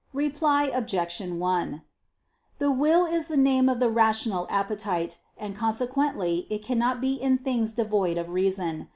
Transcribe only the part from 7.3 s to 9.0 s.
things devoid of reason.